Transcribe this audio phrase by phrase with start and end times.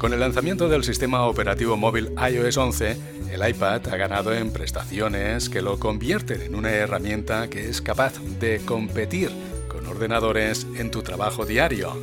[0.00, 2.96] Con el lanzamiento del sistema operativo móvil iOS 11,
[3.32, 8.18] el iPad ha ganado en prestaciones que lo convierten en una herramienta que es capaz
[8.40, 9.30] de competir
[9.68, 11.94] con ordenadores en tu trabajo diario.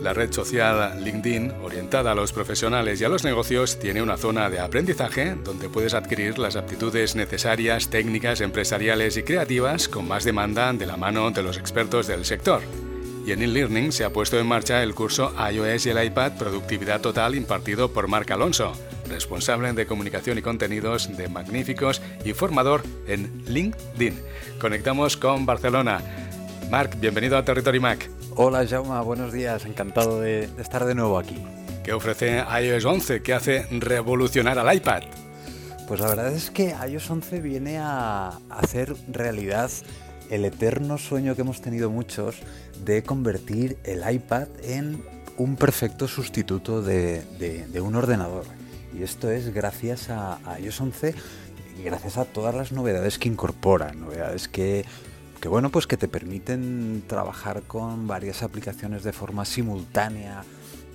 [0.00, 4.48] La red social LinkedIn, orientada a los profesionales y a los negocios, tiene una zona
[4.48, 10.72] de aprendizaje donde puedes adquirir las aptitudes necesarias, técnicas, empresariales y creativas con más demanda
[10.72, 12.62] de la mano de los expertos del sector.
[13.24, 17.00] Y en eLearning se ha puesto en marcha el curso iOS y el iPad Productividad
[17.00, 18.72] Total impartido por Marc Alonso,
[19.08, 24.18] responsable de comunicación y contenidos de Magníficos y formador en LinkedIn.
[24.60, 26.00] Conectamos con Barcelona.
[26.68, 28.10] Marc, bienvenido a Territory Mac.
[28.34, 31.38] Hola Jauma, buenos días, encantado de, estar de nuevo aquí.
[31.84, 33.22] ¿Qué ofrece iOS 11?
[33.22, 35.02] ¿Qué hace revolucionar al iPad?
[35.86, 39.70] Pues la verdad es que iOS 11 viene a hacer realidad
[40.32, 42.36] el eterno sueño que hemos tenido muchos
[42.86, 45.04] de convertir el iPad en
[45.36, 48.46] un perfecto sustituto de, un ordenador.
[48.98, 51.14] Y esto es gracias a, iOS 11
[51.78, 54.86] y gracias a todas las novedades que incorpora, novedades que
[55.38, 60.44] que bueno, pues que te permiten trabajar con varias aplicaciones de forma simultánea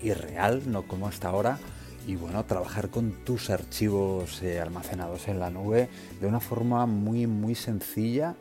[0.02, 1.60] y real, no como hasta ahora,
[2.08, 5.90] y bueno, trabajar con tus archivos eh, almacenados en la nube
[6.22, 8.38] de una forma muy muy sencilla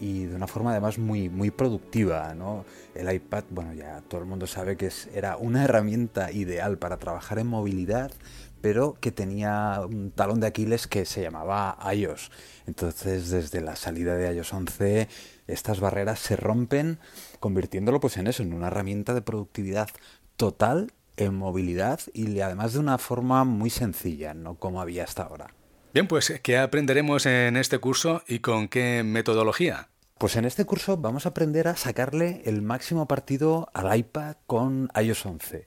[0.00, 2.64] y de una forma además muy muy productiva, ¿no?
[2.94, 6.98] El iPad, bueno, ya todo el mundo sabe que es, era una herramienta ideal para
[6.98, 8.12] trabajar en movilidad,
[8.60, 12.30] pero que tenía un talón de Aquiles que se llamaba iOS.
[12.66, 15.08] Entonces, desde la salida de iOS 11
[15.46, 16.98] estas barreras se rompen
[17.40, 19.88] convirtiéndolo pues en eso, en una herramienta de productividad
[20.36, 25.54] total en movilidad y además de una forma muy sencilla, no como había hasta ahora.
[25.96, 29.88] Bien, pues ¿qué aprenderemos en este curso y con qué metodología?
[30.18, 34.90] Pues en este curso vamos a aprender a sacarle el máximo partido al iPad con
[34.94, 35.66] iOS 11.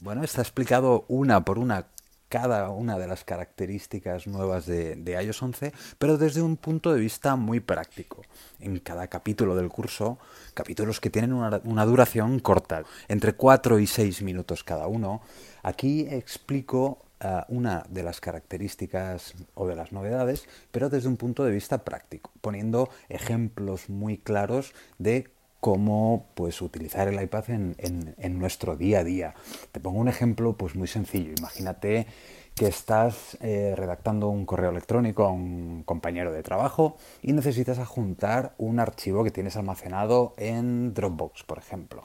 [0.00, 1.86] Bueno, está explicado una por una
[2.28, 7.34] cada una de las características nuevas de, iOS 11, pero desde un punto de vista
[7.36, 8.20] muy práctico.
[8.60, 10.18] En cada capítulo del curso,
[10.52, 15.22] capítulos que tienen una, duración corta, entre 4 y 6 minutos cada uno,
[15.62, 17.03] aquí explico
[17.48, 22.30] una de las características o de las novedades, pero desde un punto de vista práctico,
[22.40, 25.30] poniendo ejemplos muy claros de
[25.64, 29.34] cómo pues, utilizar el iPad en, nuestro día a día.
[29.72, 31.32] Te pongo un ejemplo pues, muy sencillo.
[31.38, 32.06] Imagínate
[32.54, 38.54] que estás eh, redactando un correo electrónico a un compañero de trabajo y necesitas adjuntar
[38.58, 42.02] un archivo que tienes almacenado en Dropbox, por ejemplo.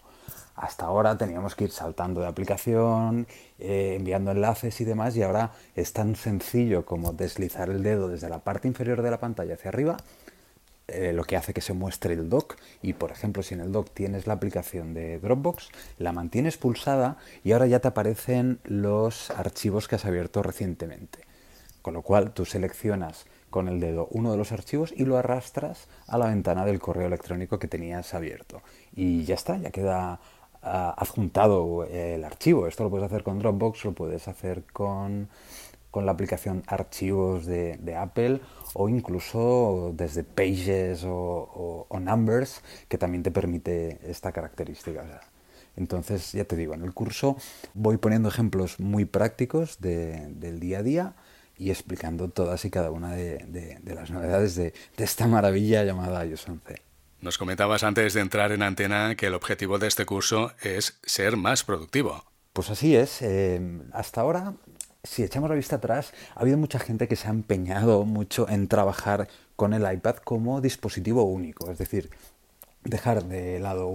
[0.55, 3.27] Hasta ahora teníamos que ir saltando de aplicación,
[3.59, 8.29] eh, enviando enlaces y demás, y ahora es tan sencillo como deslizar el dedo desde
[8.29, 9.97] la parte inferior de la pantalla hacia arriba
[10.91, 13.71] eh, lo que hace que se muestre el dock y por ejemplo si en el
[13.71, 19.29] dock tienes la aplicación de Dropbox, la mantienes pulsada y ahora ya te aparecen los
[19.31, 21.19] archivos que has abierto recientemente.
[21.83, 25.87] Con lo cual tú seleccionas con el dedo uno de los archivos y lo arrastras
[26.07, 28.61] a la ventana del correo electrónico que tenías abierto.
[28.95, 30.19] Y ya está, ya queda
[30.62, 32.68] adjuntado el archivo.
[32.68, 35.30] Esto lo puedes hacer con Dropbox, lo puedes hacer con
[35.92, 38.42] con la aplicación Archivos de, Apple
[38.74, 45.22] o incluso desde Pages o, Numbers, que también te permite esta característica.
[45.75, 47.38] entonces, ya te digo, en el curso
[47.74, 51.14] voy poniendo ejemplos muy prácticos del día a día
[51.58, 56.88] y explicando todas y cada una de, las novedades de, esta maravilla llamada iOS 11.
[57.22, 61.38] Nos comentabas antes de entrar en antena que el objetivo de este curso es ser
[61.38, 62.24] más productivo.
[62.53, 63.22] Pues así es.
[63.22, 63.62] Eh,
[63.94, 64.53] hasta ahora
[65.03, 68.68] si echamos la vista atrás, ha habido mucha gente que se ha empeñado mucho en
[68.68, 72.09] trabajar con el iPad como dispositivo único, es decir,
[72.84, 73.94] dejar de lado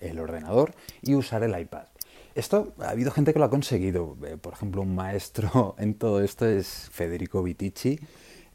[0.00, 1.86] el ordenador y usar el iPad.
[2.34, 4.16] Esto ha habido gente que lo ha conseguido.
[4.26, 7.98] Eh, por ejemplo, un maestro en todo esto es Federico Vitici,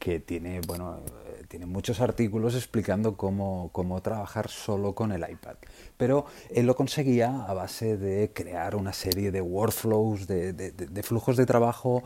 [0.02, 5.54] que tiene, bueno, eh, tiene muchos artículos explicando cómo, cómo, trabajar solo con el iPad.
[5.96, 11.02] Pero él lo conseguía a base de crear una serie de workflows, de, de, de
[11.04, 12.02] flujos de trabajo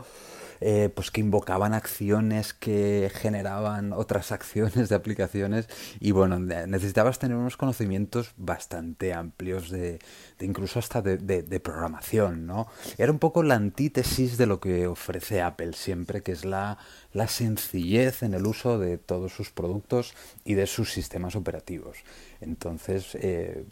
[0.61, 5.67] eh, pues que invocaban acciones que generaban otras acciones de aplicaciones
[5.99, 9.99] y bueno, necesitabas tener unos conocimientos bastante amplios de,
[10.39, 12.67] incluso hasta de, programación, ¿no?
[12.97, 16.77] Era un poco la antítesis de lo que ofrece Apple siempre, que es la,
[17.13, 20.13] la sencillez en el uso de todos sus productos
[20.45, 21.97] y de sus sistemas operativos.
[22.41, 23.65] Entonces, eh,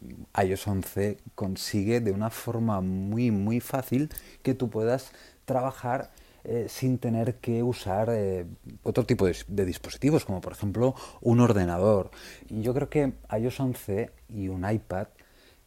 [0.43, 4.09] iOS 11 consigue de una forma muy, muy fácil
[4.41, 5.11] que tú puedas
[5.45, 6.11] trabajar
[6.47, 8.45] eh, sin tener que usar eh,
[8.83, 12.11] otro tipo de, dispositivos, como por ejemplo un ordenador.
[12.49, 15.07] Yo creo que iOS 11 y un iPad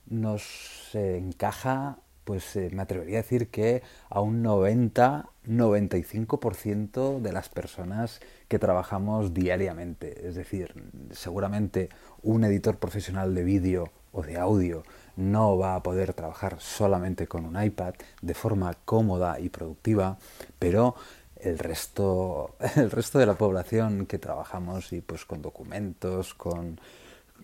[0.07, 1.99] nos encaja
[2.29, 9.33] pues eh, me atrevería a decir que a un 90-95% de las personas que trabajamos
[9.33, 10.29] diariamente.
[10.29, 10.75] Es decir,
[11.11, 11.89] seguramente
[12.23, 14.83] un editor profesional de vídeo o de audio
[15.19, 20.17] no va a poder trabajar solamente con un iPad de forma cómoda y productiva,
[20.59, 20.95] pero
[21.37, 26.81] el resto, el resto de la población que trabajamos y pues con documentos, con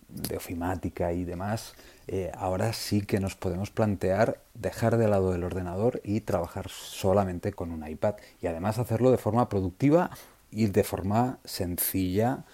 [0.07, 1.73] de ofimática y demás,
[2.07, 7.51] eh, ahora sí que nos podemos plantear dejar de lado el ordenador y trabajar solamente
[7.51, 10.11] con un iPad y además hacerlo de forma productiva
[10.51, 12.45] y de forma sencilla,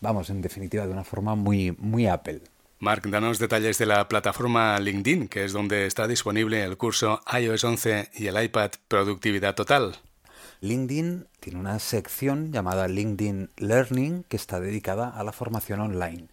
[0.00, 2.40] vamos, en definitiva, de una forma muy, muy Apple.
[2.80, 7.62] Mark, danos detalles de la plataforma LinkedIn, que es donde está disponible el curso iOS
[7.62, 9.96] 11 y el iPad Productividad Total.
[10.62, 16.28] LinkedIn tiene una sección llamada LinkedIn Learning que está dedicada a la formación online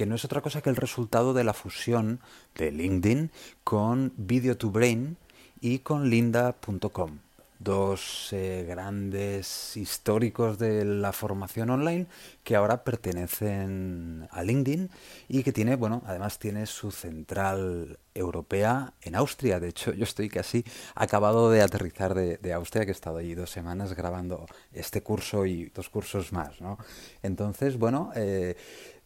[0.00, 2.20] que no es otra cosa que el resultado de la fusión
[2.54, 3.30] de LinkedIn
[3.64, 5.18] con Video to Brain
[5.60, 7.18] y con linda.com,
[7.60, 12.06] dos eh, grandes históricos de la formación online
[12.42, 14.90] que ahora pertenecen a LinkedIn
[15.28, 19.60] y que tiene, bueno, además tiene su central europea en Austria.
[19.60, 20.64] De hecho, yo estoy casi
[20.94, 25.66] acabado de aterrizar de, Austria, que he estado allí dos semanas grabando este curso y
[25.66, 26.78] dos cursos más, ¿no?
[27.22, 28.56] Entonces, bueno, eh,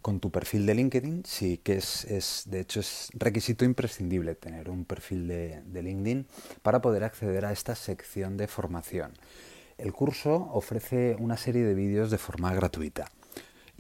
[0.05, 4.69] con tu perfil de LinkedIn, sí que es, es, de hecho, es requisito imprescindible tener
[4.69, 6.27] un perfil de, LinkedIn
[6.61, 9.15] para poder acceder a esta sección de formación.
[9.79, 13.07] El curso ofrece una serie de vídeos de forma gratuita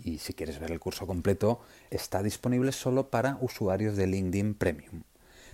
[0.02, 1.60] y si quieres ver el curso completo
[1.90, 5.02] está disponible solo para usuarios de LinkedIn Premium.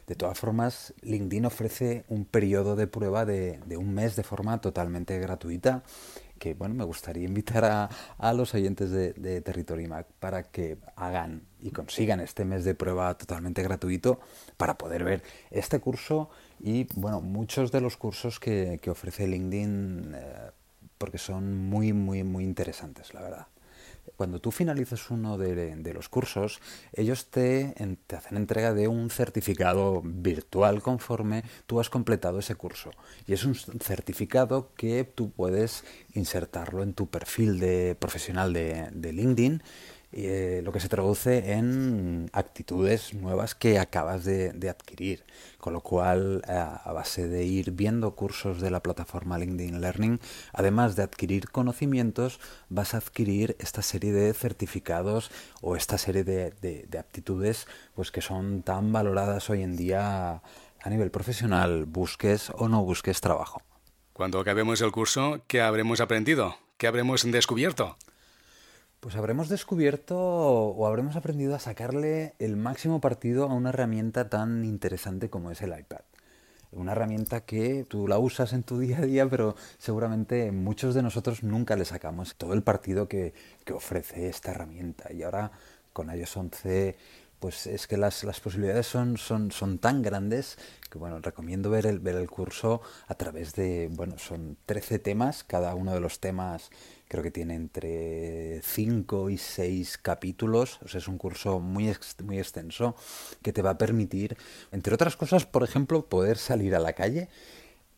[0.07, 5.19] De todas formas, LinkedIn ofrece un periodo de prueba de un mes de forma totalmente
[5.19, 5.83] gratuita
[6.41, 7.65] que bueno, me gustaría invitar
[8.19, 12.75] a, los oyentes de, de Territory Mac para que hagan y consigan este mes de
[12.75, 14.19] prueba totalmente gratuito
[14.57, 20.51] para poder ver este curso y bueno, muchos de los cursos que, ofrece LinkedIn eh,
[20.99, 23.47] porque son muy, muy, muy interesantes, la verdad
[24.21, 26.61] cuando tú finalizas uno de, los cursos,
[26.93, 27.75] ellos te,
[28.15, 32.91] hacen entrega de un certificado virtual conforme tú has completado ese curso.
[33.27, 39.63] Y es un certificado que tú puedes insertarlo en tu perfil de profesional de LinkedIn
[40.13, 45.25] eh, lo que se traduce en actitudes nuevas que acabas de, adquirir.
[45.59, 50.21] Con lo cual, eh, a base de ir viendo cursos de la plataforma LinkedIn Learning,
[50.53, 55.31] además de adquirir conocimientos, vas a adquirir esta serie de certificados
[55.61, 60.43] o esta serie de, de aptitudes pues que son tan valoradas hoy en día
[60.83, 63.63] a nivel profesional, busques o no busques trabajo.
[64.13, 66.57] Cuando acabemos el curso, ¿qué habremos aprendido?
[66.77, 67.97] ¿Qué habremos descubierto?
[69.01, 74.63] Pues habremos descubierto o habremos aprendido a sacarle el máximo partido a una herramienta tan
[74.67, 76.01] interesante como es el iPad.
[76.73, 81.03] Una herramienta que tú la usas en tu día a día, pero seguramente muchos de
[81.03, 83.33] nosotros nunca le sacamos todo el partido que,
[83.75, 85.11] ofrece esta herramienta.
[85.11, 85.51] Y ahora
[85.95, 86.97] con iOS 11
[87.41, 90.59] pues es que las, las posibilidades son, son, son, tan grandes
[90.91, 95.43] que bueno, recomiendo ver el, ver el curso a través de, bueno, son 13 temas,
[95.45, 96.71] cada uno de los temas
[97.09, 101.93] creo que tiene entre 5 y 6 capítulos, o sea, es un curso muy,
[102.23, 102.95] muy extenso
[103.43, 104.37] que te va a permitir,
[104.71, 107.29] entre otras cosas, por ejemplo, poder salir a la calle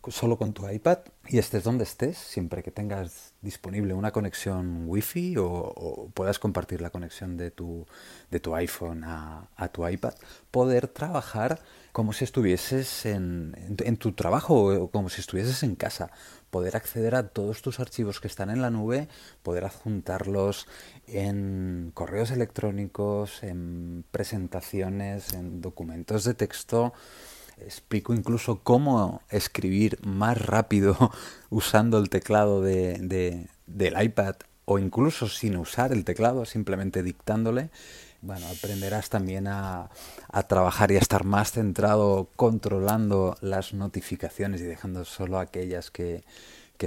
[0.09, 0.99] solo con tu iPad
[1.29, 6.91] y estés donde estés, siempre que tengas disponible una conexión Wi-Fi o, puedas compartir la
[6.91, 7.87] conexión de tu,
[8.31, 10.15] de tu iPhone a, tu iPad,
[10.51, 11.61] poder trabajar
[11.93, 16.11] como si estuvieses en, en, tu trabajo o como si estuvieses en casa,
[16.51, 19.09] poder acceder a todos tus archivos que están en la nube,
[19.43, 20.67] poder adjuntarlos
[21.07, 26.93] en correos electrónicos, en presentaciones, en documentos de texto.
[27.65, 30.97] Explico incluso cómo escribir más rápido
[31.51, 37.71] usando el teclado de, de, del iPad o incluso sin usar el teclado, simplemente dictándole.
[38.23, 39.91] Bueno, aprenderás también a,
[40.49, 46.25] trabajar y a estar más centrado controlando las notificaciones y dejando solo aquellas que,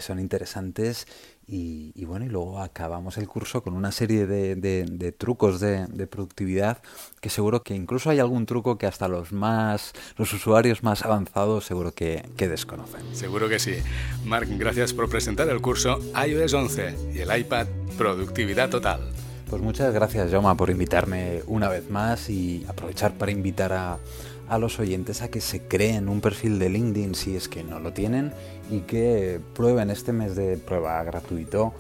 [0.02, 1.08] son interesantes
[1.48, 6.80] y, bueno y luego acabamos el curso con una serie de, trucos de, productividad
[7.22, 11.66] que seguro que incluso hay algún truco que hasta los más los usuarios más avanzados
[11.66, 13.02] seguro que, que desconocen.
[13.16, 13.76] Seguro que sí.
[14.24, 19.00] Mark gracias por presentar el curso iOS 11 y el iPad Productividad Total.
[19.50, 24.00] Pues muchas gracias, Joma, por invitarme una vez más y aprovechar para invitar a,
[24.48, 27.80] a los oyentes a que se creen un perfil de LinkedIn si es que no
[27.80, 28.32] lo tienen
[28.70, 31.74] y que prueben este mes de prueba gratuito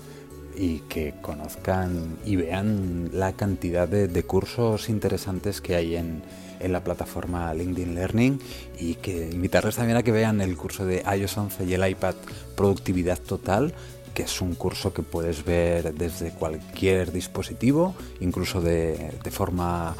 [0.57, 6.23] y que conozcan y vean la cantidad de, de cursos interesantes que hay en,
[6.59, 8.39] en la plataforma LinkedIn Learning
[8.79, 12.15] y que invitarles también a que vean el curso de iOS 11 y el iPad
[12.55, 13.73] Productividad Total
[14.15, 19.93] que es un curso que puedes ver desde cualquier dispositivo, incluso de, de forma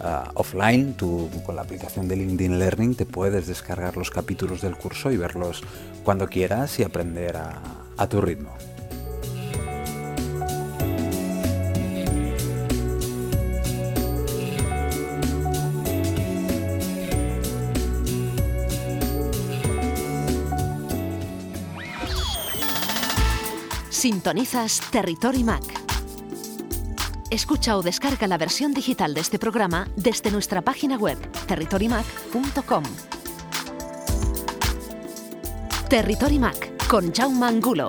[0.00, 0.94] uh, offline.
[0.94, 5.16] Tú con la aplicación de LinkedIn Learning te puedes descargar los capítulos del curso y
[5.16, 5.62] verlos
[6.04, 7.60] cuando quieras y aprender a,
[7.96, 8.50] a tu ritmo.
[24.00, 25.89] Sintonizas Territory Mac.
[27.30, 32.82] Escucha o descarga la versión digital de este programa desde nuestra página web territorymac.com.
[35.88, 37.86] Territory Mac con Jaume Angulo.